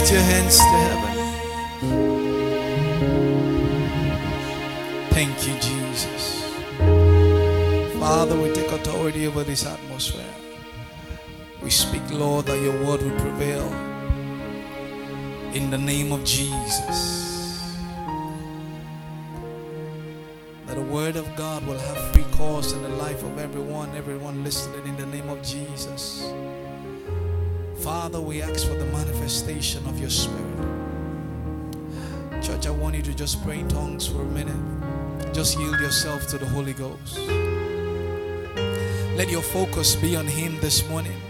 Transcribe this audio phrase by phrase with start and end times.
[0.00, 1.12] Lift your hands to heaven.
[5.10, 6.42] Thank you, Jesus.
[8.00, 10.34] Father, we take authority over this atmosphere.
[11.62, 13.70] We speak, Lord, that your word will prevail.
[15.52, 17.19] In the name of Jesus.
[28.10, 30.58] Father, we ask for the manifestation of your spirit.
[32.42, 35.32] Church, I want you to just pray in tongues for a minute.
[35.32, 37.18] Just yield yourself to the Holy Ghost.
[39.16, 41.20] Let your focus be on Him this morning.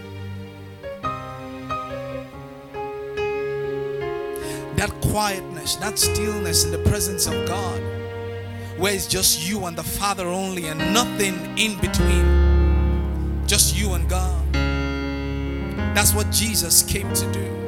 [4.75, 7.79] That quietness, that stillness in the presence of God,
[8.79, 13.45] where it's just you and the Father only and nothing in between.
[13.45, 14.50] Just you and God.
[15.93, 17.61] That's what Jesus came to do.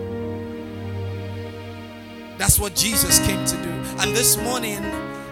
[2.38, 3.69] That's what Jesus came to do.
[3.99, 4.81] And this morning,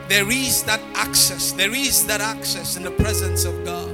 [0.08, 1.52] there is that access.
[1.52, 3.90] There is that access in the presence of God.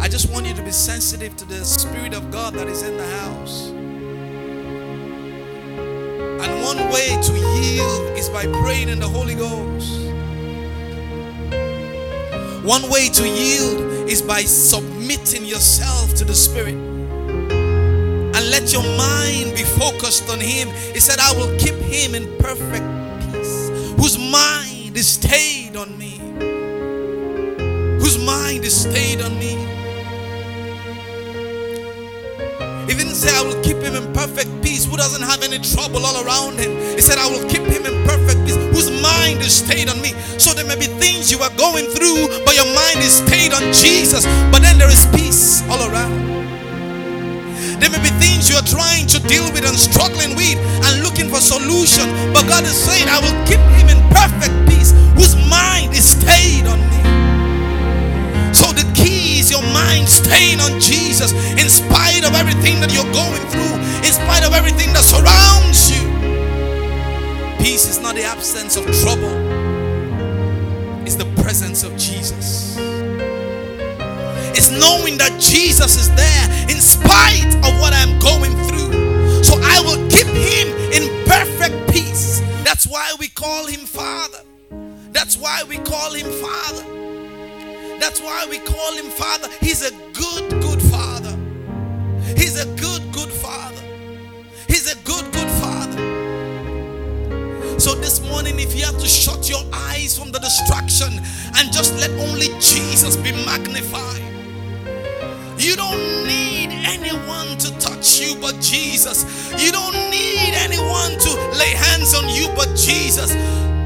[0.00, 2.96] I just want you to be sensitive to the Spirit of God that is in
[2.96, 3.68] the house.
[6.42, 10.09] And one way to yield is by praying in the Holy Ghost.
[12.62, 16.74] One way to yield is by submitting yourself to the Spirit.
[16.74, 20.68] And let your mind be focused on Him.
[20.92, 22.84] He said, I will keep Him in perfect
[23.32, 26.18] peace, whose mind is stayed on me.
[28.00, 29.69] Whose mind is stayed on me.
[33.20, 36.56] Say, I will keep him in perfect peace, who doesn't have any trouble all around
[36.56, 36.72] him.
[36.96, 40.16] He said, I will keep him in perfect peace, whose mind is stayed on me.
[40.40, 43.60] So there may be things you are going through, but your mind is stayed on
[43.76, 44.24] Jesus.
[44.48, 46.16] But then there is peace all around.
[47.76, 50.56] There may be things you are trying to deal with and struggling with
[50.88, 52.08] and looking for solution.
[52.32, 56.64] But God is saying, I will keep him in perfect peace, whose mind is stayed
[56.64, 57.04] on me.
[58.56, 63.10] So the key is your mind staying on Jesus in spite of everything that you're
[63.10, 63.74] going through,
[64.04, 66.04] in spite of everything that surrounds you.
[67.64, 69.32] Peace is not the absence of trouble,
[71.06, 72.76] it's the presence of Jesus.
[74.52, 79.42] It's knowing that Jesus is there in spite of what I'm going through.
[79.42, 82.40] So I will keep him in perfect peace.
[82.62, 84.42] That's why we call him Father.
[85.12, 86.99] That's why we call him Father.
[88.00, 89.48] That's why we call him Father.
[89.60, 91.36] He's a good, good Father.
[92.34, 93.82] He's a good, good Father.
[94.68, 95.98] He's a good, good Father.
[97.78, 101.12] So this morning, if you have to shut your eyes from the distraction
[101.56, 104.22] and just let only Jesus be magnified,
[105.58, 109.24] you don't need anyone to touch you but Jesus.
[109.62, 113.30] You don't need anyone to lay hands on you but Jesus.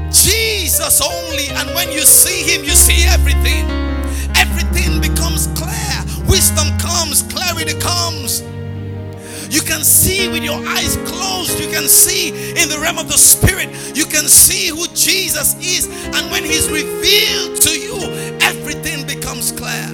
[0.09, 1.49] Jesus only.
[1.49, 3.94] And when you see him, you see everything.
[4.55, 5.97] Everything becomes clear.
[6.29, 8.41] Wisdom comes, clarity comes.
[9.53, 11.59] You can see with your eyes closed.
[11.59, 13.69] You can see in the realm of the spirit.
[13.95, 15.87] You can see who Jesus is.
[16.15, 17.97] And when he's revealed to you,
[18.41, 19.91] everything becomes clear.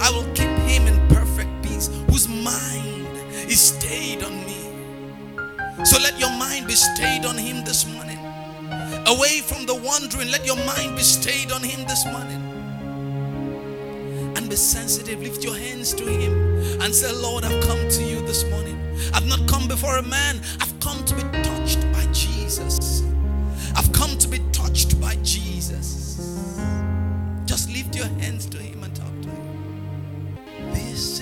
[0.00, 3.16] I will keep him in perfect peace, whose mind
[3.50, 5.84] is stayed on me.
[5.84, 8.18] So let your mind be stayed on him this morning.
[9.06, 12.45] Away from the wandering, let your mind be stayed on him this morning.
[14.56, 15.20] Sensitive.
[15.20, 16.32] Lift your hands to him
[16.80, 18.78] and say, Lord, I've come to you this morning.
[19.12, 23.02] I've not come before a man, I've come to be touched by Jesus.
[23.76, 26.60] I've come to be touched by Jesus.
[27.44, 30.72] Just lift your hands to him and talk to him.
[30.72, 31.20] This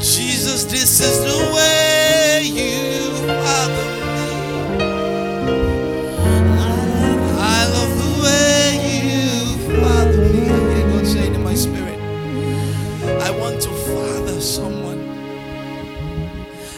[0.00, 4.82] Jesus, this is the way you father me.
[7.38, 8.64] I love the way
[9.04, 10.40] you father me.
[10.48, 12.00] Hear God saying my spirit,
[13.20, 15.00] I want to father someone.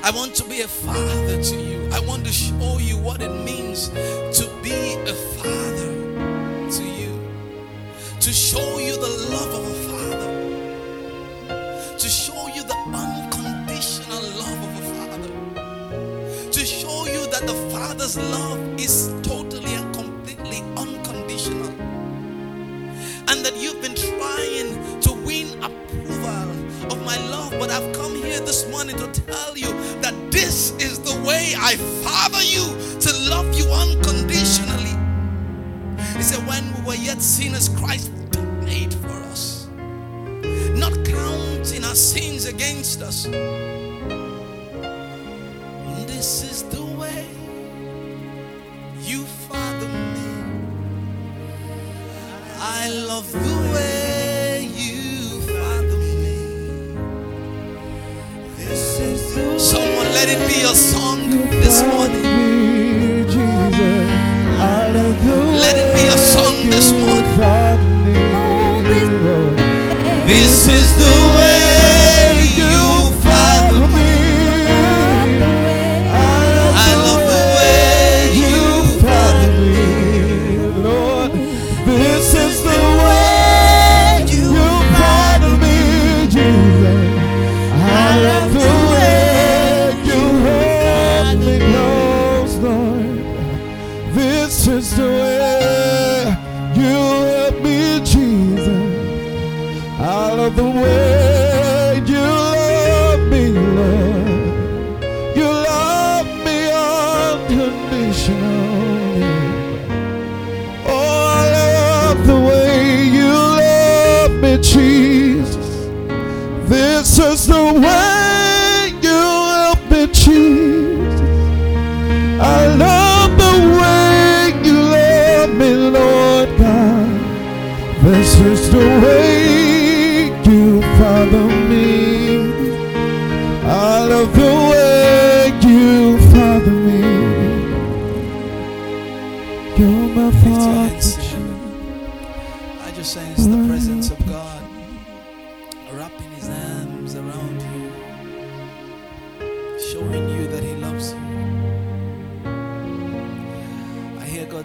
[0.02, 1.88] I want to be a father to you.
[1.92, 3.90] I want to show you what it means
[30.32, 32.64] This is the way I father you
[33.00, 34.96] to love you unconditionally.
[36.16, 39.68] He said, When we were yet sinners, Christ died for us,
[40.74, 43.26] not counting our sins against us.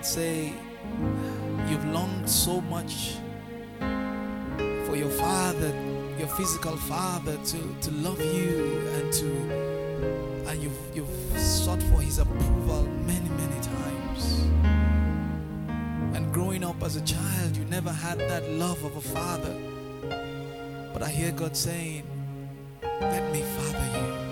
[0.06, 0.54] Say,
[1.70, 3.16] You've longed so much
[4.86, 5.74] for your father,
[6.18, 9.78] your physical father, to, to love you and to
[10.48, 14.42] and you've you've sought for his approval many, many times.
[16.16, 19.56] And growing up as a child, you never had that love of a father.
[20.94, 22.04] But I hear God saying,
[22.82, 24.27] Let me father you.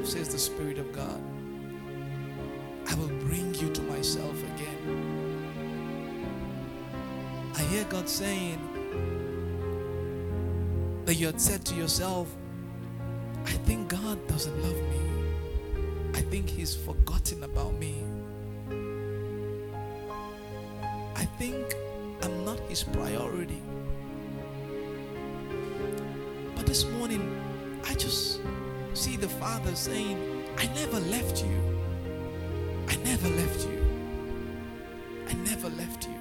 [0.00, 1.20] says the Spirit of God.
[2.88, 4.82] I will bring you to myself again.
[7.54, 8.58] I hear God saying
[11.04, 12.28] that you had said to yourself,
[13.44, 15.00] I think God doesn't love me.
[16.14, 18.02] I think He's forgotten about me.
[21.14, 21.74] I think
[22.22, 23.62] I'm not His priority.
[26.56, 27.22] But this morning,
[27.84, 28.40] I just
[28.94, 30.18] see the Father saying,
[30.58, 31.56] I never left you.
[32.88, 33.78] I never left you.
[35.28, 36.14] I never left you.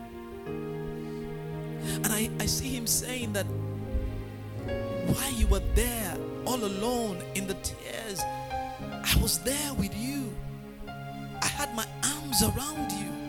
[2.03, 3.45] And I, I see him saying that
[5.07, 10.33] while you were there all alone in the tears, I was there with you.
[10.87, 13.20] I had my arms around you.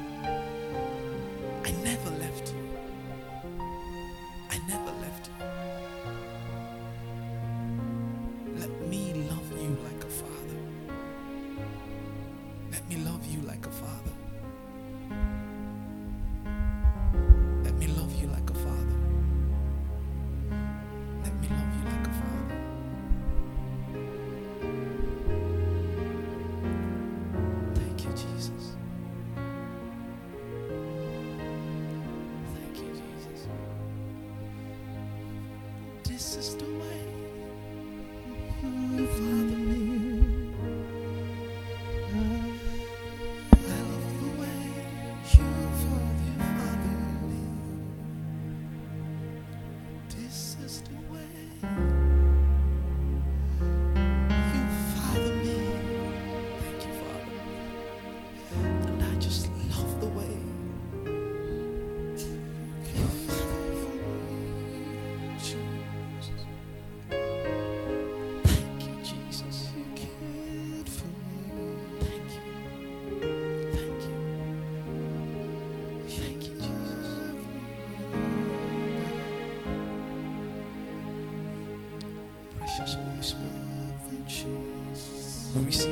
[85.54, 85.91] We receive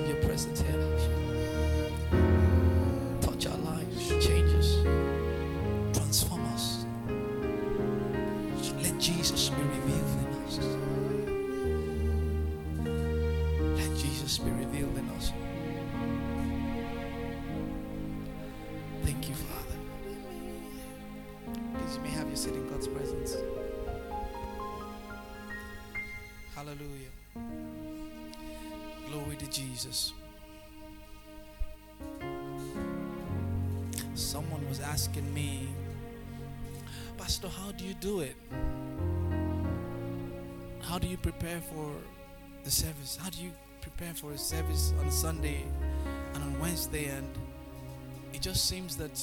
[29.41, 30.13] to Jesus.
[34.15, 35.67] Someone was asking me,
[37.17, 38.37] Pastor, how do you do it?
[40.83, 41.91] How do you prepare for
[42.65, 43.17] the service?
[43.19, 45.65] How do you prepare for a service on Sunday
[46.35, 47.07] and on Wednesday?
[47.07, 47.27] And
[48.35, 49.19] it just seems that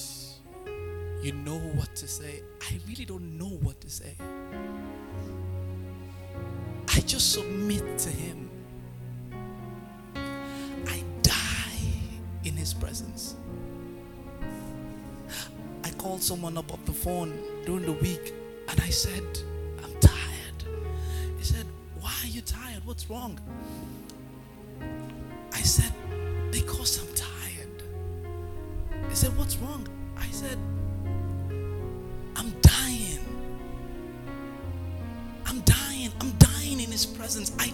[1.22, 2.42] you know what to say.
[2.64, 4.16] I really don't know what to say.
[6.88, 8.57] I just submit to Him.
[12.68, 13.36] His presence.
[15.86, 17.32] I called someone up off the phone
[17.66, 18.34] during the week
[18.68, 19.24] and I said,
[19.82, 20.60] I'm tired.
[21.38, 21.66] He said,
[22.02, 22.82] Why are you tired?
[22.84, 23.40] What's wrong?
[25.54, 25.94] I said,
[26.52, 27.84] Because I'm tired.
[29.08, 29.88] He said, What's wrong?
[30.18, 30.58] I said,
[32.36, 33.24] I'm dying.
[35.46, 36.12] I'm dying.
[36.20, 37.54] I'm dying in His presence.
[37.60, 37.72] I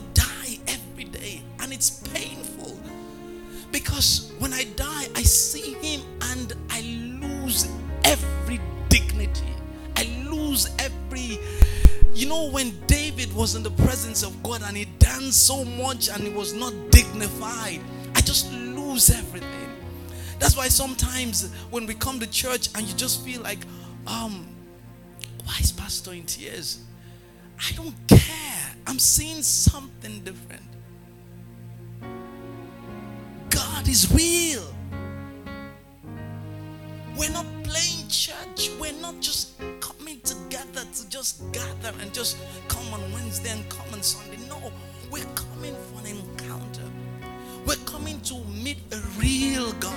[12.43, 16.23] know, when David was in the presence of God and he danced so much and
[16.23, 17.79] he was not dignified,
[18.15, 19.49] I just lose everything.
[20.39, 23.59] That's why sometimes when we come to church and you just feel like,
[24.07, 24.47] um,
[25.45, 26.79] why is Pastor in tears?
[27.59, 28.75] I don't care.
[28.87, 30.63] I'm seeing something different.
[33.49, 34.63] God is real.
[37.15, 38.71] We're not playing church.
[38.79, 39.52] We're not just
[41.23, 42.37] just gather and just
[42.67, 44.37] come on Wednesday and come on Sunday.
[44.49, 44.73] No,
[45.09, 46.83] we're coming for an encounter.
[47.65, 49.95] We're coming to meet a real God.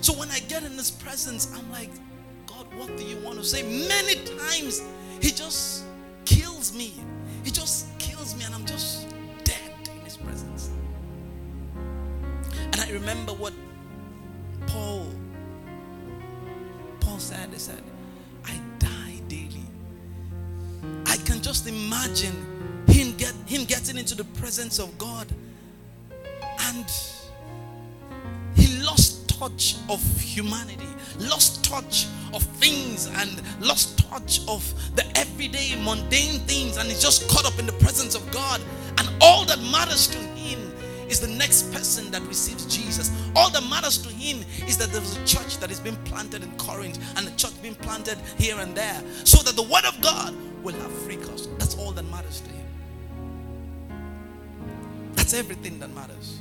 [0.00, 1.90] So when I get in His presence, I'm like,
[2.46, 3.62] God, what do you want to say?
[3.62, 4.80] Many times
[5.20, 5.84] He just
[6.24, 6.94] kills me.
[7.44, 9.14] He just kills me, and I'm just
[9.44, 10.70] dead in His presence.
[12.56, 13.52] And I remember what
[14.66, 15.08] Paul
[17.00, 17.50] Paul said.
[17.52, 17.82] He said,
[21.44, 22.34] just imagine
[22.88, 25.26] him get him getting into the presence of God
[26.60, 26.86] and
[28.56, 34.62] he lost touch of humanity, lost touch of things, and lost touch of
[34.96, 38.62] the everyday mundane things, and he's just caught up in the presence of God.
[38.96, 40.72] And all that matters to him
[41.08, 43.10] is the next person that receives Jesus.
[43.36, 46.56] All that matters to him is that there's a church that is being planted in
[46.56, 50.34] Corinth and a church being planted here and there, so that the word of God
[50.64, 51.46] will have free course.
[51.58, 52.66] That's all that matters to him.
[55.14, 56.40] That's everything that matters.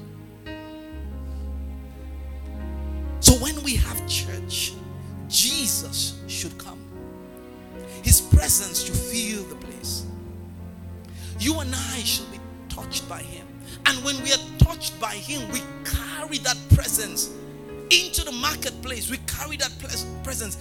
[3.20, 4.74] So when we have church,
[5.28, 6.80] Jesus should come.
[8.02, 10.06] His presence should fill the place.
[11.40, 12.40] You and I should be
[12.70, 13.46] touched by him.
[13.86, 17.32] And when we are touched by him, we carry that presence
[17.90, 19.10] into the marketplace.
[19.10, 19.72] We carry that
[20.24, 20.58] presence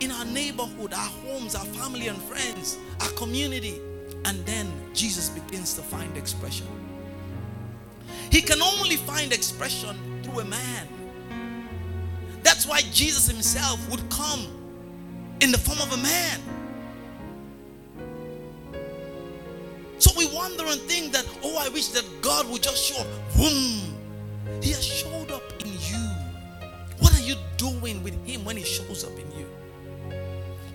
[0.00, 3.80] in our neighborhood, our homes, our family and friends, our community.
[4.24, 6.66] And then Jesus begins to find expression.
[8.30, 10.88] He can only find expression through a man.
[12.42, 14.46] That's why Jesus himself would come
[15.40, 16.40] in the form of a man.
[19.98, 23.06] So we wonder and think that, oh, I wish that God would just show up.
[23.36, 23.96] Boom.
[24.62, 26.08] He has showed up in you.
[26.98, 29.47] What are you doing with him when he shows up in you?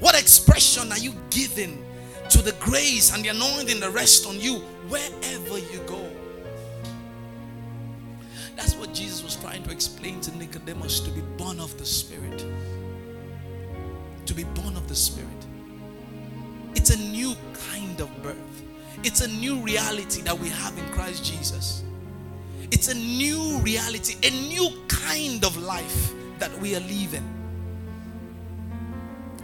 [0.03, 1.81] What expression are you giving
[2.29, 4.55] to the grace and the anointing that rest on you
[4.89, 6.09] wherever you go.
[8.57, 12.45] That's what Jesus was trying to explain to Nicodemus to be born of the Spirit.
[14.25, 15.29] To be born of the Spirit.
[16.75, 17.33] It's a new
[17.71, 18.63] kind of birth,
[19.05, 21.81] it's a new reality that we have in Christ Jesus.
[22.71, 27.32] It's a new reality, a new kind of life that we are living.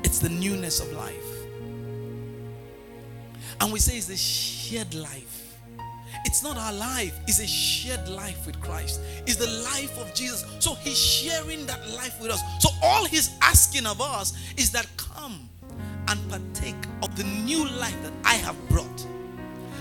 [0.03, 1.13] It's the newness of life.
[3.61, 5.39] And we say it's a shared life.
[6.25, 8.99] It's not our life, it's a shared life with Christ.
[9.25, 10.45] It's the life of Jesus.
[10.59, 12.41] So he's sharing that life with us.
[12.59, 15.49] So all he's asking of us is that come
[16.07, 19.05] and partake of the new life that I have brought.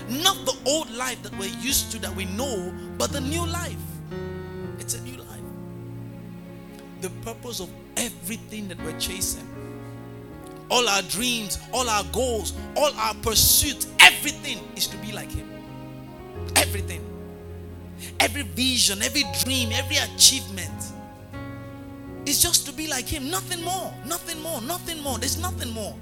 [0.09, 3.75] Not the old life that we're used to, that we know, but the new life.
[4.79, 5.39] It's a new life.
[7.01, 9.47] The purpose of everything that we're chasing,
[10.69, 15.49] all our dreams, all our goals, all our pursuits, everything is to be like Him.
[16.55, 17.03] Everything.
[18.19, 20.83] Every vision, every dream, every achievement
[22.25, 23.29] is just to be like Him.
[23.29, 23.93] Nothing more.
[24.05, 24.61] Nothing more.
[24.61, 25.17] Nothing more.
[25.17, 25.95] There's nothing more.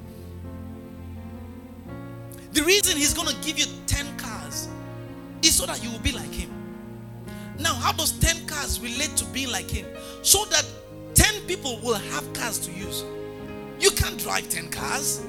[2.58, 4.68] The reason he's going to give you 10 cars
[5.44, 6.50] is so that you will be like him.
[7.60, 9.86] Now, how does 10 cars relate to being like him?
[10.24, 10.65] So that
[11.13, 13.04] 10 people will have cars to use.
[13.80, 15.24] You can't drive 10 cars.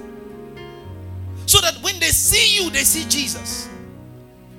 [1.46, 3.68] So that when they see you, they see Jesus.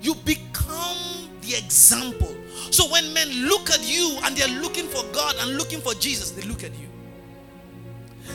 [0.02, 0.98] You become
[1.42, 2.36] the example.
[2.72, 6.32] So when men look at you and they're looking for God and looking for Jesus,
[6.32, 6.88] they look at you.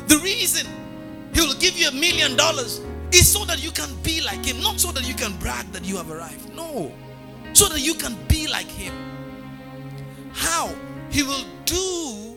[0.09, 0.67] The reason
[1.33, 2.81] he will give you a million dollars
[3.13, 5.85] is so that you can be like him, not so that you can brag that
[5.85, 6.55] you have arrived.
[6.55, 6.93] No,
[7.53, 8.93] so that you can be like him.
[10.33, 10.75] How?
[11.11, 12.34] He will do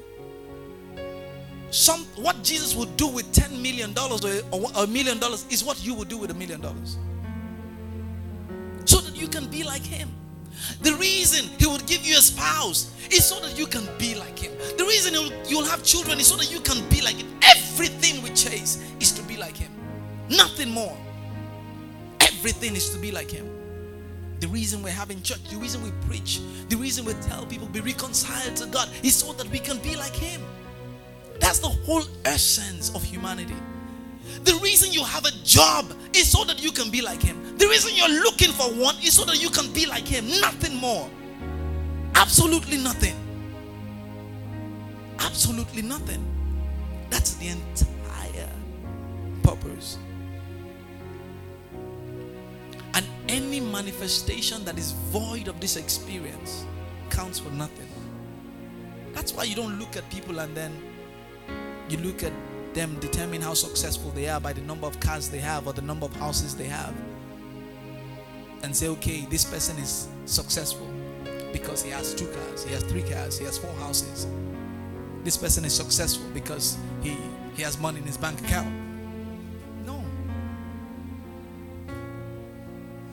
[1.72, 5.84] some what Jesus would do with 10 million dollars or a million dollars is what
[5.86, 6.98] you would do with a million dollars.
[8.86, 10.10] So that you can be like him.
[10.82, 14.40] The reason he would give you a spouse is so that you can be like
[14.40, 14.52] him.
[14.78, 15.14] The reason
[15.48, 17.28] you'll have children is so that you can be like him.
[17.44, 19.72] Everything we chase is to be like him.
[20.30, 20.98] Nothing more.
[22.22, 23.50] Everything is to be like Him.
[24.40, 27.80] The reason we're having church, the reason we preach, the reason we tell people be
[27.80, 30.42] reconciled to God is so that we can be like Him.
[31.48, 33.56] That's the whole essence of humanity.
[34.44, 37.58] The reason you have a job is so that you can be like Him.
[37.58, 40.28] The reason you're looking for one is so that you can be like Him.
[40.42, 41.10] Nothing more.
[42.16, 43.16] Absolutely nothing.
[45.20, 46.22] Absolutely nothing.
[47.10, 48.50] That's the entire
[49.42, 50.00] purpose.
[52.94, 56.66] And any manifestation that is void of this experience
[57.10, 57.88] counts for nothing.
[59.14, 60.74] That's why you don't look at people and then
[61.90, 62.34] you look at
[62.74, 65.82] them, determine how successful they are by the number of cars they have or the
[65.82, 66.94] number of houses they have,
[68.64, 70.88] and say, okay, this person is successful
[71.52, 74.28] because he has two cars, he has three cars, he has four houses.
[75.24, 77.18] This person is successful because he,
[77.56, 78.74] he has money in his bank account.
[79.86, 80.04] No.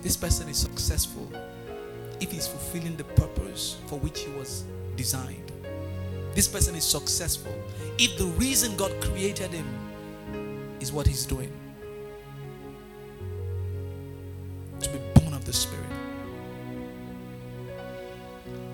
[0.03, 1.31] This person is successful
[2.21, 4.65] if he's fulfilling the purpose for which he was
[4.97, 5.54] designed.
[6.35, 7.55] This person is successful
[7.97, 9.67] if the reason God created him
[10.81, 11.53] is what he's doing.
[14.81, 15.87] To be born of the Spirit.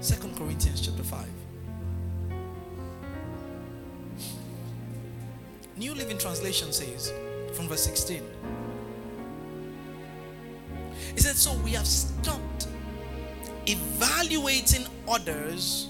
[0.01, 1.27] Second Corinthians chapter 5.
[5.77, 7.13] New Living Translation says
[7.53, 8.23] from verse 16.
[11.15, 12.69] He said, So we have stopped
[13.67, 15.89] evaluating others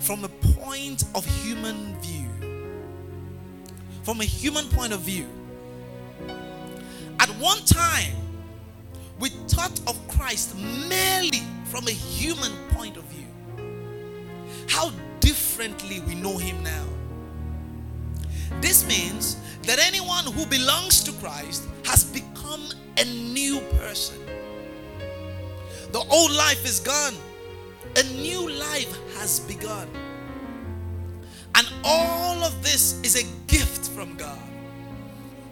[0.00, 0.28] from a
[0.74, 2.28] point of human view.
[4.02, 5.26] From a human point of view.
[7.20, 8.12] At one time,
[9.20, 13.28] we thought of Christ merely from a human point of view.
[14.68, 16.86] How differently we know him now.
[18.60, 22.64] This means that anyone who belongs to Christ has become
[22.96, 24.18] a new person.
[25.92, 27.14] The old life is gone,
[27.96, 29.88] a new life has begun.
[31.84, 34.38] All of this is a gift from God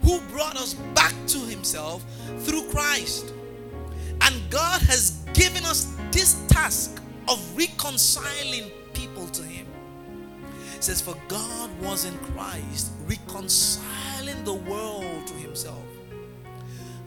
[0.02, 2.04] who brought us back to Himself
[2.38, 3.32] through Christ.
[4.22, 9.66] And God has given us this task of reconciling people to Him.
[10.74, 15.84] It says, For God was in Christ reconciling the world to Himself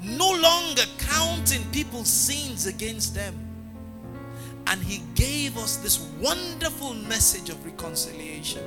[0.05, 3.33] no longer counting people's sins against them.
[4.67, 8.63] And he gave us this wonderful message of reconciliation.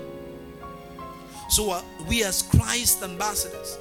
[1.49, 3.79] So, uh, we as Christ ambassadors,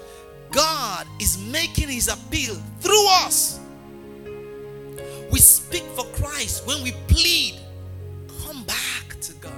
[0.51, 3.59] God is making his appeal through us.
[5.31, 7.59] We speak for Christ when we plead,
[8.43, 9.51] come back to God.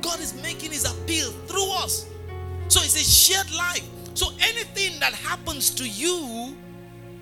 [0.00, 2.06] God is making his appeal through us.
[2.68, 3.88] So it's a shared life.
[4.14, 6.56] So anything that happens to you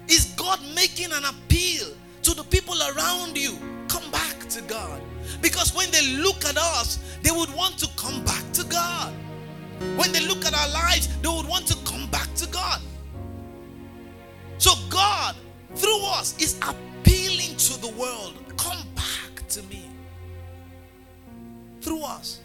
[0.09, 1.87] is God making an appeal
[2.23, 3.57] to the people around you.
[3.89, 5.01] Come back to God.
[5.41, 9.13] Because when they look at us, they would want to come back to God.
[9.97, 12.81] When they look at our lives, they would want to come back to God.
[14.59, 15.37] So God,
[15.75, 19.89] through us, is appealing to the world come back to me.
[21.81, 22.41] Through us.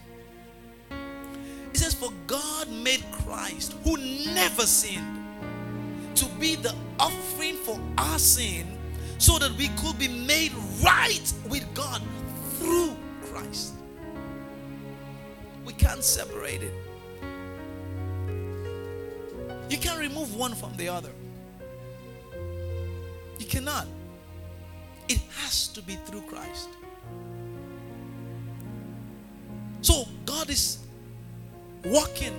[0.89, 3.98] It says, For God made Christ, who
[4.34, 5.19] never sinned,
[6.15, 8.65] to be the offering for our sin
[9.17, 12.02] so that we could be made right with God
[12.60, 13.74] through Christ.
[15.65, 16.74] We can't separate it.
[19.70, 21.10] You can't remove one from the other.
[23.39, 23.88] You cannot.
[25.08, 26.70] It has to be through Christ.
[29.82, 30.80] So God is
[31.84, 32.34] working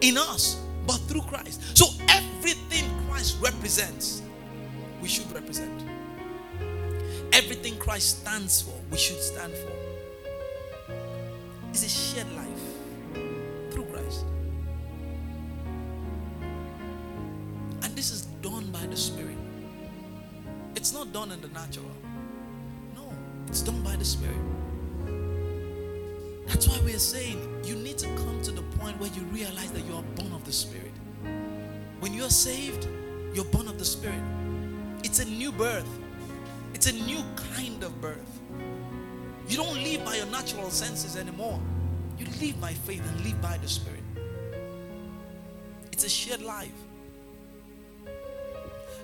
[0.00, 1.76] in us, but through Christ.
[1.76, 4.22] So everything Christ represents,
[5.00, 5.72] we should represent.
[7.84, 9.70] Christ stands for, we should stand for.
[11.68, 12.64] It's a shared life
[13.70, 14.24] through Christ.
[17.82, 19.36] And this is done by the Spirit.
[20.76, 21.90] It's not done in the natural.
[22.94, 23.12] No,
[23.48, 24.34] it's done by the Spirit.
[26.46, 29.84] That's why we're saying you need to come to the point where you realize that
[29.84, 30.92] you are born of the Spirit.
[32.00, 32.88] When you're saved,
[33.34, 34.22] you're born of the Spirit.
[35.02, 35.88] It's a new birth,
[36.86, 38.40] it's a new kind of birth.
[39.48, 41.58] You don't live by your natural senses anymore.
[42.18, 44.02] You live by faith and live by the Spirit.
[45.92, 46.76] It's a shared life.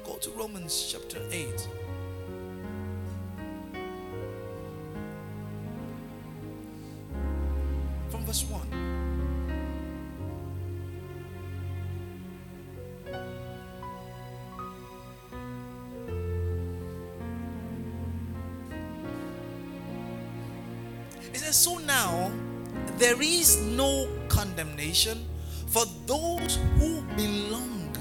[0.05, 1.69] Go to Romans chapter 8.
[24.61, 25.25] Condemnation
[25.68, 27.96] for those who belong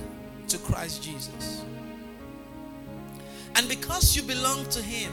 [0.47, 1.63] to Christ Jesus.
[3.55, 5.11] And because you belong to Him,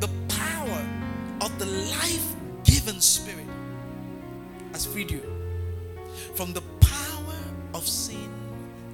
[0.00, 0.82] the power
[1.42, 2.34] of the life
[2.64, 3.46] given Spirit
[4.72, 5.22] has freed you
[6.34, 7.38] from the power
[7.74, 8.30] of sin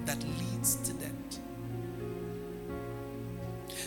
[0.06, 1.38] that leads to death.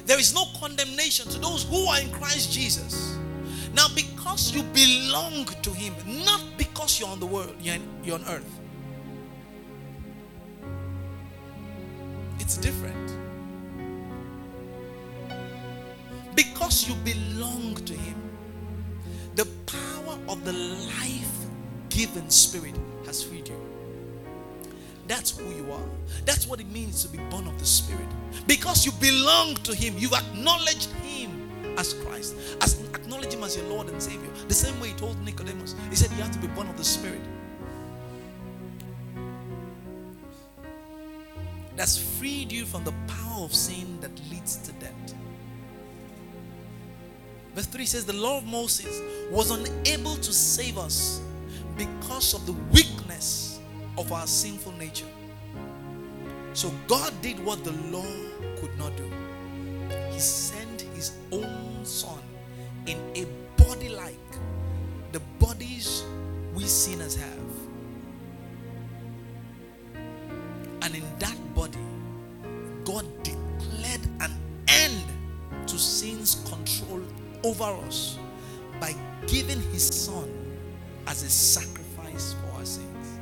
[0.06, 3.17] There is no condemnation to those who are in Christ Jesus.
[3.77, 5.93] Now, because you belong to Him,
[6.25, 8.59] not because you're on the world, you're, on earth.
[12.39, 13.15] It's different.
[16.33, 18.15] Because you belong to Him,
[19.35, 21.37] the power of the life
[21.89, 23.61] given Spirit has freed you.
[25.07, 25.89] That's who you are.
[26.25, 28.09] That's what it means to be born of the Spirit.
[28.47, 31.46] Because you belong to Him, you've acknowledged Him
[31.77, 34.29] as Christ, as acknowledge Him as your Lord and Savior.
[34.47, 36.83] The same way He told Nicodemus, He said, You have to be born of the
[36.83, 37.21] Spirit.
[41.75, 45.13] That's freed you from the power of sin that leads to death.
[47.53, 51.21] Verse 3 says, The law of Moses was unable to save us
[51.77, 53.59] because of the weakness
[53.97, 55.05] of our sinful nature.
[56.53, 58.05] So God did what the law
[58.59, 59.09] could not do.
[60.11, 61.57] He sent his own
[62.88, 63.26] in a
[63.62, 64.15] body like
[65.12, 66.04] the bodies
[66.56, 67.38] we sinners have.
[70.82, 71.78] And in that body,
[72.86, 74.32] God declared an
[74.69, 75.04] end
[75.67, 77.02] to sin's control
[77.43, 78.17] over us
[78.80, 78.95] by
[79.28, 80.30] giving his son
[81.08, 83.19] as a sacrifice for our sins.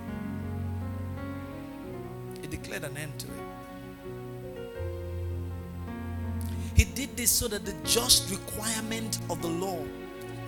[2.42, 3.65] He declared an end to it.
[6.76, 9.80] He did this so that the just requirement of the law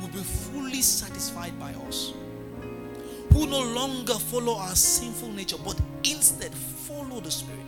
[0.01, 2.13] will be fully satisfied by us,
[3.33, 7.61] who no longer follow our sinful nature, but instead follow the Spirit.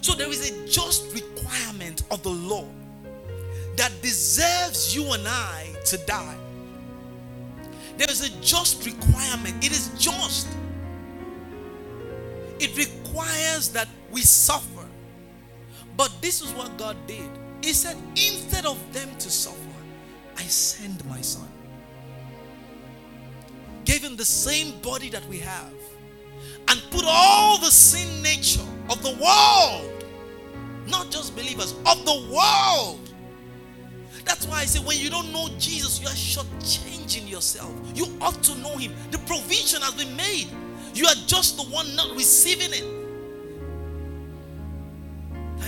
[0.00, 2.66] So there is a just requirement of the law
[3.76, 6.36] that deserves you and I to die.
[7.96, 9.64] There is a just requirement.
[9.64, 10.48] It is just.
[12.58, 14.73] It requires that we suffer.
[15.96, 17.28] But this is what God did.
[17.62, 19.58] He said, instead of them to suffer,
[20.36, 21.48] I send my son.
[23.84, 25.72] Gave him the same body that we have
[26.68, 30.04] and put all the sin nature of the world.
[30.86, 33.00] Not just believers, of the world.
[34.24, 37.72] That's why I say when you don't know Jesus, you are shortchanging yourself.
[37.94, 38.92] You ought to know Him.
[39.10, 40.48] The provision has been made.
[40.94, 43.03] You are just the one not receiving it.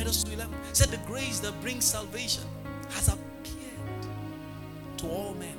[0.06, 2.44] Titus 2:11 said the grace that brings salvation
[2.90, 4.02] has appeared
[4.98, 5.56] to all men.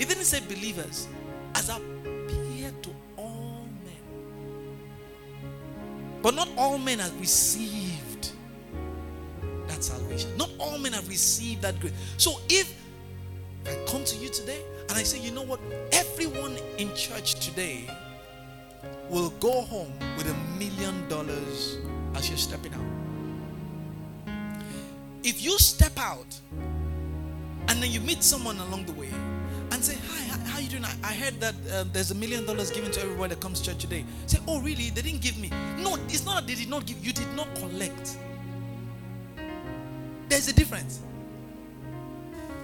[0.00, 1.06] It didn't say believers,
[1.54, 4.02] has appeared to all men.
[6.22, 8.32] But not all men have received
[9.68, 10.36] that salvation.
[10.36, 11.92] Not all men have received that grace.
[12.16, 12.74] So if
[13.64, 15.60] I come to you today and I say, you know what?
[15.92, 17.88] Everyone in church today
[19.08, 21.76] will go home with a million dollars
[22.16, 22.91] as you're stepping out.
[25.24, 26.40] If you step out
[27.68, 29.08] and then you meet someone along the way
[29.70, 30.84] and say, Hi, how you doing?
[30.84, 33.80] I, heard that uh, there's a million dollars given to everyone that comes to church
[33.82, 34.04] today.
[34.26, 34.90] Say, Oh, really?
[34.90, 35.50] They didn't give me.
[35.78, 38.18] No, it's not that they did not give, you did not collect.
[40.28, 41.00] There's a difference.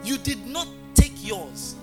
[0.03, 1.77] You did not take yours.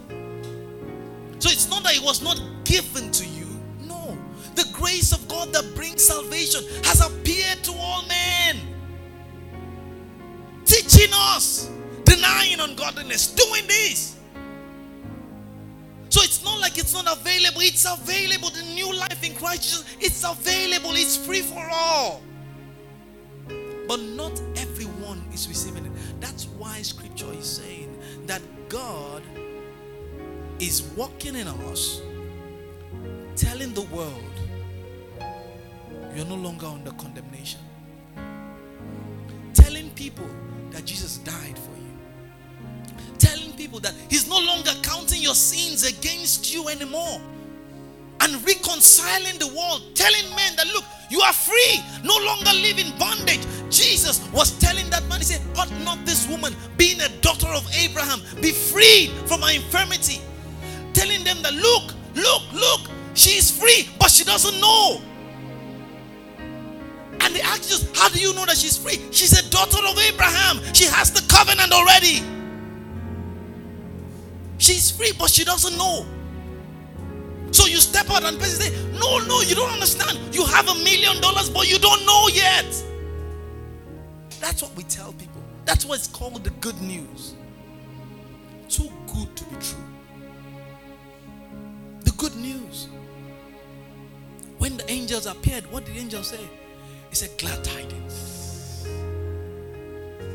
[1.40, 3.48] So it's not that it was not given to you.
[3.88, 4.18] No.
[4.56, 8.75] The grace of God that brings salvation has appeared to all men.
[10.88, 11.70] Teaching us,
[12.04, 14.16] denying ungodliness, doing this.
[16.10, 17.62] So it's not like it's not available.
[17.62, 18.50] It's available.
[18.50, 20.92] The new life in Christ Jesus, it's available.
[20.92, 22.22] It's free for all.
[23.88, 25.92] But not everyone is receiving it.
[26.22, 29.24] That's why scripture is saying that God
[30.60, 32.02] is working in us,
[33.36, 34.14] telling the world,
[36.16, 37.60] you're no longer under condemnation.
[39.54, 40.30] Telling people
[40.76, 43.18] that Jesus died for you.
[43.18, 47.22] Telling people that He's no longer counting your sins against you anymore.
[48.20, 52.92] And reconciling the world, telling men that look, you are free, no longer live in
[52.98, 53.40] bondage.
[53.70, 57.66] Jesus was telling that man, He said, Ought not this woman, being a daughter of
[57.74, 60.20] Abraham, be freed from her infirmity?
[60.94, 65.02] Telling them that look, look, look, she is free, but she doesn't know.
[67.26, 69.02] And they asked Jesus, How do you know that she's free?
[69.12, 70.62] She's a daughter of Abraham.
[70.74, 72.22] She has the covenant already.
[74.60, 76.06] She's free, but she doesn't know.
[77.52, 80.36] So you step out and say, No, no, you don't understand.
[80.36, 82.66] You have a million dollars, but you don't know yet.
[84.40, 85.42] That's what we tell people.
[85.66, 87.34] That's what's called the good news.
[88.70, 89.80] Too good to be true.
[92.02, 92.88] The good news.
[94.60, 96.48] When the angels appeared, what did the angel say?
[97.16, 98.86] He said, Glad tidings.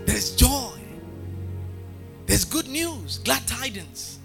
[0.06, 0.80] There's joy.
[2.24, 3.18] There's good news.
[3.18, 4.18] Glad tidings.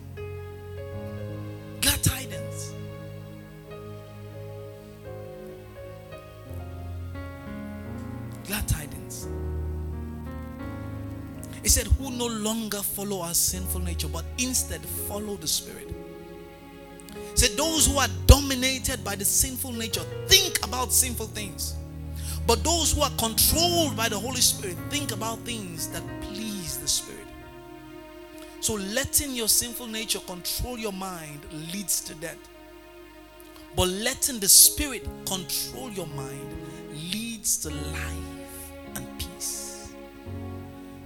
[1.82, 2.74] Glad tidings.
[8.48, 9.28] Glad tidings.
[11.62, 15.94] He said, Who no longer follow our sinful nature, but instead follow the Spirit.
[17.32, 21.76] He said, Those who are dominated by the sinful nature think about sinful things.
[22.48, 26.88] But those who are controlled by the Holy Spirit think about things that please the
[26.88, 27.26] Spirit.
[28.62, 31.42] So letting your sinful nature control your mind
[31.74, 32.38] leads to death.
[33.76, 36.50] But letting the Spirit control your mind
[37.12, 39.94] leads to life and peace.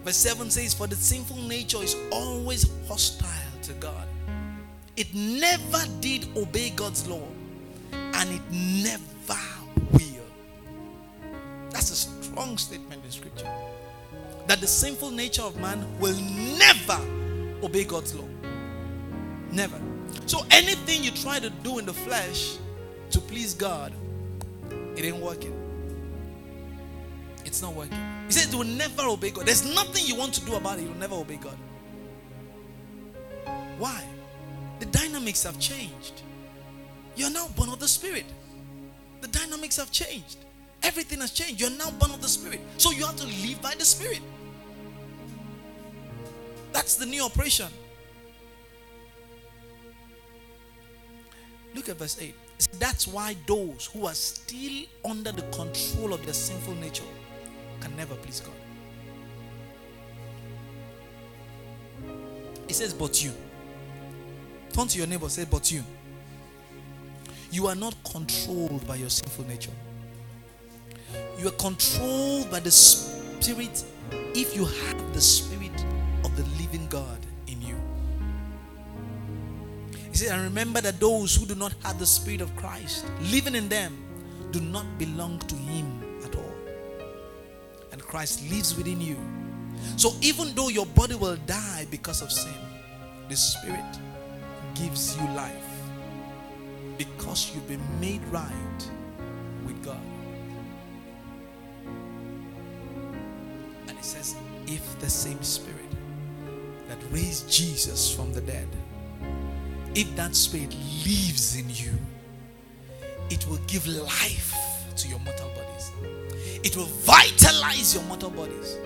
[0.03, 3.27] Verse 7 says, For the sinful nature is always hostile
[3.63, 4.07] to God.
[4.95, 7.27] It never did obey God's law,
[7.91, 9.03] and it never
[12.39, 13.51] Strong statement in Scripture.
[14.47, 16.15] That the sinful nature of man will
[16.57, 16.97] never
[17.61, 18.29] obey God's law.
[19.51, 19.77] Never.
[20.25, 22.55] So anything you try to do in the flesh
[23.11, 23.91] to please God,
[24.95, 25.53] it ain't working.
[27.43, 27.99] It's not working.
[28.27, 29.45] He says it will never obey God.
[29.45, 31.57] There's nothing you want to do about it, you'll never obey God.
[33.77, 34.01] Why?
[34.79, 36.21] The dynamics have changed.
[37.17, 38.27] You're now born of the Spirit.
[39.19, 40.37] The dynamics have changed.
[40.83, 41.59] Everything has changed.
[41.59, 42.61] You're now born of the Spirit.
[42.77, 44.21] So you have to live by the Spirit.
[46.71, 47.67] That's the new operation.
[51.75, 52.33] Look at verse 8.
[52.79, 57.03] That's why those who are still under the control of their sinful nature
[57.79, 58.53] can never please God.
[62.67, 63.31] It says, But you.
[64.73, 65.83] Turn to your neighbor, say, But you.
[67.51, 69.71] You are not controlled by your sinful nature.
[71.37, 73.83] You are controlled by the Spirit
[74.35, 75.85] if you have the Spirit
[76.25, 77.77] of the living God in you.
[80.11, 83.55] He said, And remember that those who do not have the Spirit of Christ living
[83.55, 83.97] in them
[84.51, 86.53] do not belong to Him at all.
[87.91, 89.17] and Christ lives within you.
[89.97, 92.53] So even though your body will die because of sin,
[93.29, 93.99] the Spirit
[94.75, 95.65] gives you life
[96.97, 98.91] because you've been made right
[104.69, 105.75] if the same Spirit
[106.87, 108.67] that raised Jesus from the dead,
[109.95, 110.73] if that Spirit
[111.05, 111.97] lives in you,
[113.29, 114.55] it will give life
[114.95, 115.91] to your mortal bodies.
[116.63, 118.77] It will vitalize your mortal bodies.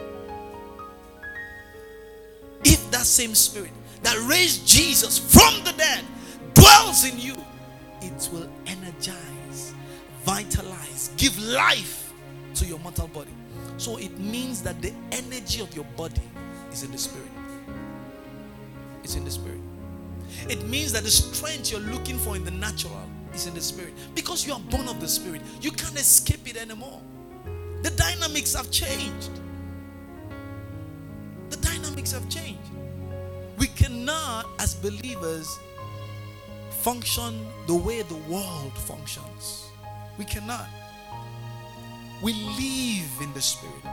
[2.64, 3.72] If that same spirit
[4.04, 6.04] that raised Jesus from the dead
[6.54, 7.36] dwells in you,
[8.02, 9.74] it will energize,
[10.24, 12.14] vitalize, give life
[12.56, 13.32] to your mortal body.
[13.78, 16.22] So it means that the energy of your body
[16.72, 17.28] is in the spirit.
[19.04, 19.60] It's in the spirit.
[20.50, 23.94] It means that the strength you're looking for in the natural is in the spirit.
[24.16, 27.02] Because you are born of the spirit, you can't escape it anymore.
[27.82, 29.30] The dynamics have changed.
[31.50, 32.60] The dynamics have changed.
[33.58, 35.60] We cannot, as believers,
[36.82, 39.68] function the way the world functions.
[40.18, 40.68] We cannot.
[42.24, 43.84] We live in the Spirit.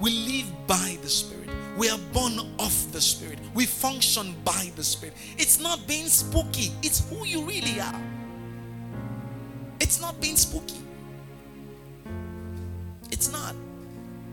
[0.00, 1.50] We live by the Spirit.
[1.76, 3.38] We are born of the Spirit.
[3.52, 5.14] We function by the Spirit.
[5.36, 8.00] It's not being spooky, it's who you really are.
[9.80, 10.80] It's not being spooky.
[13.10, 13.54] It's not.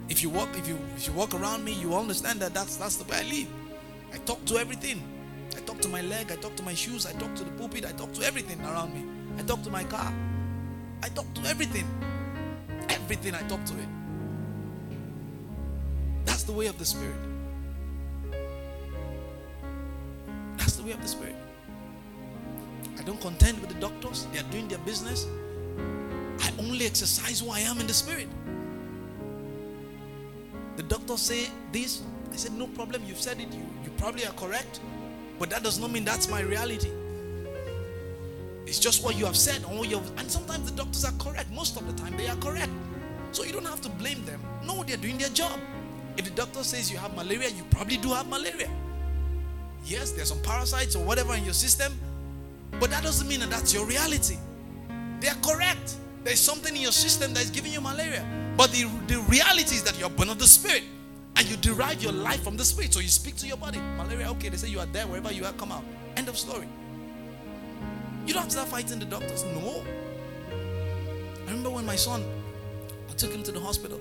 [0.08, 2.96] If you walk, if you if you walk around me, you understand that that's that's
[2.96, 3.48] the way I live.
[4.14, 5.04] I talk to everything.
[5.58, 7.86] I talk to my leg, I talk to my shoes, I talk to the pulpit,
[7.86, 9.04] I talk to everything around me.
[9.38, 10.14] I talk to my car.
[11.04, 11.86] I talk to everything.
[12.89, 13.88] Everything I talk to it.
[16.26, 17.15] That's the way of the Spirit.
[20.58, 21.36] That's the way of the Spirit.
[22.98, 25.28] I don't contend with the doctors, they are doing their business.
[26.39, 28.28] I only exercise who I am in the Spirit.
[30.78, 32.02] The doctors say this.
[32.32, 34.80] I said, No problem, you've said it, you, you probably are correct,
[35.39, 36.89] but that does not mean that's my reality.
[38.72, 41.52] It's just what you have said, and sometimes the doctors are correct.
[41.52, 42.72] Most of the time, they are correct.
[43.34, 44.40] So you don't have to blame them.
[44.66, 45.60] No, they're doing their job.
[46.16, 48.70] If the doctor says you have malaria, you probably do have malaria.
[49.84, 51.92] Yes, there's some parasites or whatever in your system,
[52.80, 54.38] but that doesn't mean that that's your reality.
[55.20, 55.98] They are correct.
[56.24, 58.26] There's something in your system that is giving you malaria.
[58.56, 60.84] But the, the reality is that you're born of the spirit
[61.36, 62.94] and you derive your life from the spirit.
[62.94, 63.80] So you speak to your body.
[63.98, 65.84] Malaria, okay, they say you are there, wherever you are, come out.
[66.16, 66.70] End of story.
[68.26, 69.44] You don't have to start fighting the doctors.
[69.46, 69.84] No.
[70.52, 72.24] I remember when my son,
[73.10, 74.00] I took him to the hospital.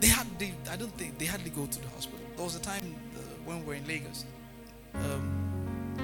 [0.00, 2.20] They had, they, I don't think, they hardly go to the hospital.
[2.36, 4.24] There was a time uh, when we were in Lagos.
[4.94, 5.96] Um,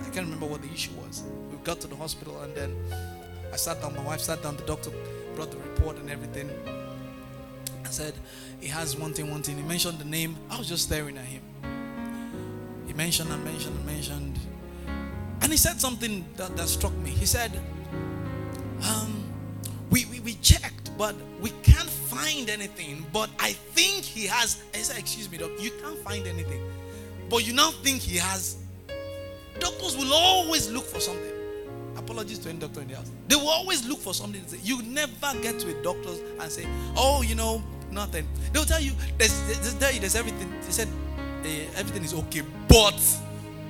[0.00, 1.24] I can't remember what the issue was.
[1.50, 2.76] We got to the hospital and then
[3.52, 4.90] I sat down, my wife sat down, the doctor
[5.34, 6.50] brought the report and everything.
[7.84, 8.14] I said,
[8.60, 9.56] he has one thing, one thing.
[9.56, 10.36] He mentioned the name.
[10.50, 11.42] I was just staring at him.
[12.86, 14.31] He mentioned and mentioned and mentioned.
[15.42, 17.10] And he said something that, that struck me.
[17.10, 17.50] He said,
[18.88, 19.24] um,
[19.90, 23.04] we, we, we checked, but we can't find anything.
[23.12, 24.62] But I think he has.
[24.72, 26.62] I said, excuse me, doc, you can't find anything.
[27.28, 28.56] But you now think he has.
[29.58, 31.32] Doctors will always look for something.
[31.96, 33.10] Apologies to any doctor in the house.
[33.28, 34.42] They will always look for something.
[34.62, 36.66] You never get to a doctor and say,
[36.96, 38.26] oh, you know, nothing.
[38.52, 40.50] They'll tell you, there's, there's, there's, there's everything.
[40.62, 40.88] They said,
[41.44, 42.98] eh, everything is okay, but,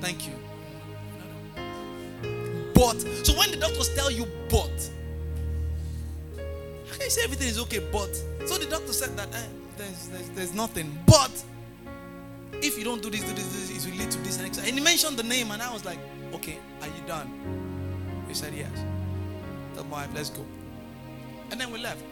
[0.01, 0.33] thank you.
[2.83, 4.91] But, so when the doctors tell you, but,
[6.89, 8.13] how can you say everything is okay, but?
[8.45, 9.45] So the doctor said that eh,
[9.77, 11.31] there's, there's, there's nothing, but
[12.61, 14.77] if you don't do this, do this, this, it will lead to this and And
[14.77, 15.97] he mentioned the name, and I was like,
[16.33, 17.31] okay, are you done?
[18.27, 18.69] He said, yes.
[19.75, 20.45] Tell my wife, let's go.
[21.51, 22.03] And then we left.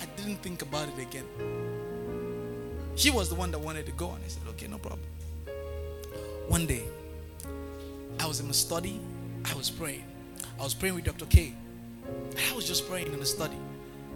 [0.00, 1.26] I didn't think about it again.
[2.94, 5.08] She was the one that wanted to go, and I said, okay, no problem.
[6.46, 6.84] One day,
[8.20, 9.00] I was in the study,
[9.50, 10.04] I was praying.
[10.58, 11.26] I was praying with Dr.
[11.26, 11.54] K.
[12.50, 13.56] I was just praying in the study.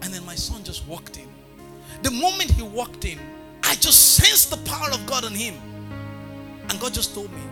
[0.03, 1.29] And then my son just walked in.
[2.03, 3.19] The moment he walked in,
[3.63, 5.55] I just sensed the power of God on him.
[6.69, 7.43] And God just told me,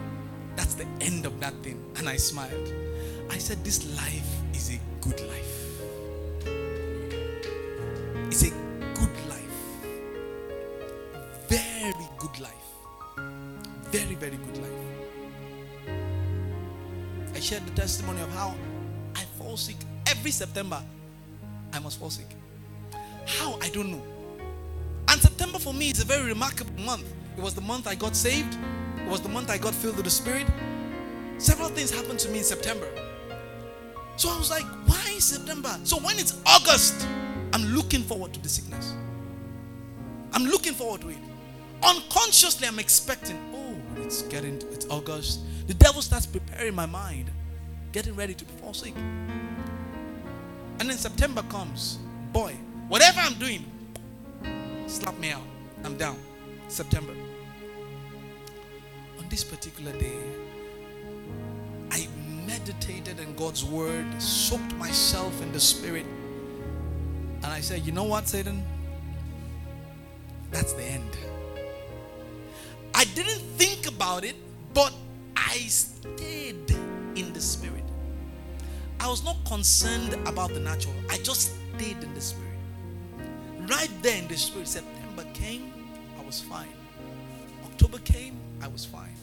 [0.57, 1.83] that's the end of that thing.
[1.97, 2.72] And I smiled.
[3.31, 5.47] I said, This life is a good life.
[17.49, 18.55] Shared the testimony of how
[19.16, 19.76] I fall sick
[20.07, 20.82] every September.
[21.72, 22.26] I must fall sick.
[23.24, 23.59] How?
[23.62, 24.03] I don't know.
[25.09, 27.11] And September for me is a very remarkable month.
[27.38, 28.55] It was the month I got saved,
[28.99, 30.46] it was the month I got filled with the Spirit.
[31.38, 32.86] Several things happened to me in September.
[34.16, 35.74] So I was like, why September?
[35.84, 37.09] So when it's August,
[37.55, 38.92] I'm looking forward to the sickness.
[40.34, 41.18] I'm looking forward to it.
[41.82, 43.38] Unconsciously, I'm expecting,
[44.09, 45.41] it's getting, it's August.
[45.67, 47.31] The devil starts preparing my mind,
[47.93, 48.95] getting ready to fall sick.
[48.97, 51.99] And then September comes.
[52.33, 52.57] Boy,
[52.89, 53.67] whatever I'm doing,
[54.87, 55.43] slap me out.
[55.85, 56.17] I'm down.
[56.69, 57.13] September.
[59.19, 60.23] On this particular day,
[61.91, 62.09] I
[62.47, 66.07] meditated in God's word, soaked myself in the spirit,
[67.43, 68.65] and I said, You know what, Satan?
[70.51, 71.15] That's the end.
[72.99, 74.34] I didn't think about it,
[74.74, 74.92] but
[75.36, 76.68] I stayed
[77.14, 77.84] in the spirit.
[78.99, 82.59] I was not concerned about the natural, I just stayed in the spirit.
[83.61, 85.72] Right there in the spirit, September came,
[86.18, 86.74] I was fine.
[87.66, 89.14] October came, I was fine.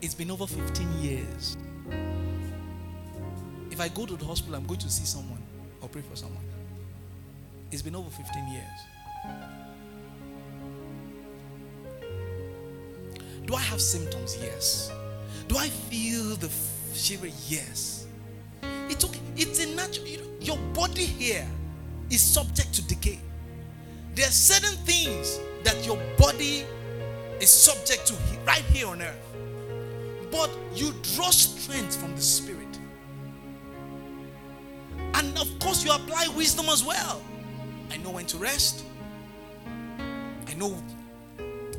[0.00, 1.58] It's been over 15 years.
[3.70, 5.42] If I go to the hospital, I'm going to see someone
[5.82, 6.44] or pray for someone.
[7.70, 9.65] It's been over 15 years.
[13.46, 14.36] Do I have symptoms?
[14.40, 14.90] Yes.
[15.48, 16.50] Do I feel the
[16.92, 17.28] shiver?
[17.46, 18.06] Yes.
[18.88, 19.20] It's okay.
[19.36, 20.06] It's a natural.
[20.06, 21.46] You know, your body here
[22.10, 23.20] is subject to decay.
[24.14, 26.64] There are certain things that your body
[27.40, 28.14] is subject to
[28.46, 29.36] right here on earth.
[30.32, 32.56] But you draw strength from the spirit.
[35.14, 37.22] And of course, you apply wisdom as well.
[37.92, 38.84] I know when to rest.
[39.98, 40.82] I know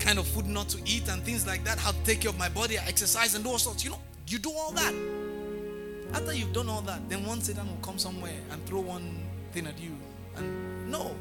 [0.07, 2.37] kind of food not to eat and things like that, how to take care of
[2.37, 3.83] my body, I exercise and do all sorts.
[3.83, 4.95] You know, you do all that.
[6.13, 9.19] After you've done all that, then one Satan will come somewhere and throw one
[9.51, 9.91] thing at you.
[10.37, 11.13] And no,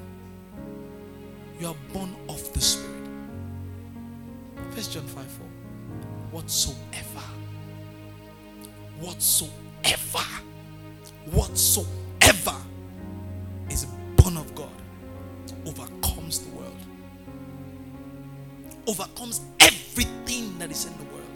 [1.58, 3.08] you are born of the Spirit.
[4.70, 5.46] First John 5 4.
[6.30, 7.26] Whatsoever,
[9.00, 10.26] whatsoever,
[11.32, 12.56] whatsoever
[13.68, 13.84] is
[14.14, 14.70] born of God
[15.66, 16.76] overcomes the world
[18.86, 21.26] overcomes everything that is in the world.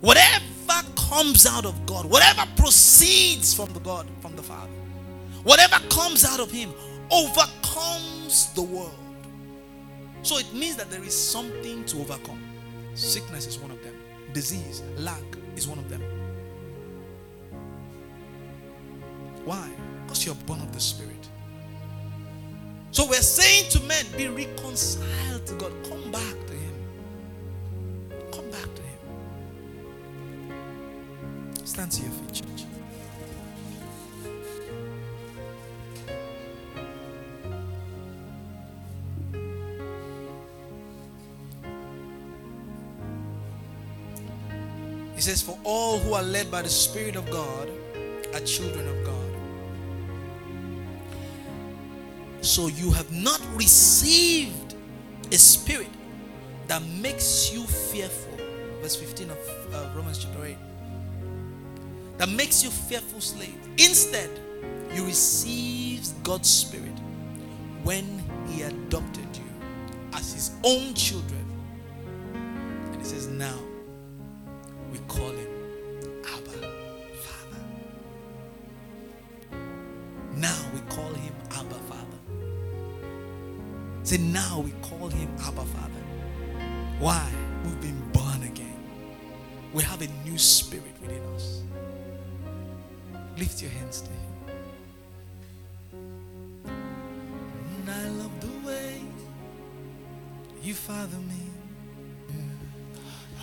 [0.00, 4.70] Whatever comes out of God, whatever proceeds from the God, from the Father,
[5.44, 6.72] whatever comes out of Him
[7.10, 8.94] overcomes the world.
[10.22, 12.42] So it means that there is something to overcome.
[12.94, 13.94] Sickness is one of them,
[14.32, 15.22] disease, lack
[15.56, 16.02] is one of them.
[19.44, 19.70] Why?
[20.02, 21.28] Because you're born of the Spirit.
[22.94, 25.72] So we're saying to men, be reconciled to God.
[25.88, 26.74] Come back to Him.
[28.30, 28.98] Come back to Him.
[31.64, 32.64] Stand to your feet, church.
[45.16, 47.68] He says, For all who are led by the Spirit of God
[48.32, 49.13] are children of God.
[52.44, 54.74] So you have not received
[55.32, 55.88] a spirit
[56.66, 58.36] that makes you fearful.
[58.82, 59.38] Verse 15 of
[59.72, 60.56] uh, Romans chapter 8.
[62.18, 63.56] That makes you fearful slave.
[63.78, 64.28] Instead,
[64.92, 66.92] you receive God's spirit
[67.82, 69.50] when he adopted you
[70.12, 71.46] as his own children.
[72.34, 73.58] And he says, now
[74.92, 75.53] we call him
[84.14, 86.02] Say, now we call him Abba Father.
[87.00, 87.28] Why?
[87.64, 88.78] We've been born again.
[89.72, 91.62] We have a new spirit within us.
[93.36, 94.34] Lift your hands to him.
[97.76, 99.02] And I love the way
[100.62, 101.50] you father me.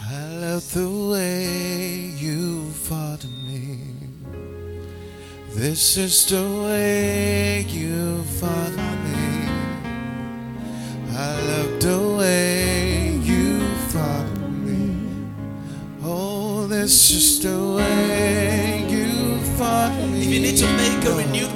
[0.09, 3.91] I love the way you father me.
[5.49, 7.10] This is the way
[21.01, 21.50] need to make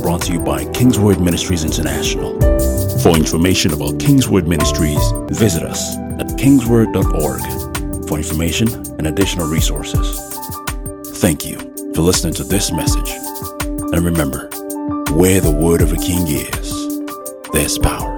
[0.00, 2.38] brought to you by Kingsword Ministries International.
[3.00, 10.18] For information about Kingsword Ministries, visit us at kingsword.org for information and additional resources.
[11.18, 11.58] Thank you
[11.94, 13.10] for listening to this message.
[13.92, 14.48] And remember,
[15.12, 16.98] where the word of a king is,
[17.52, 18.09] there's power.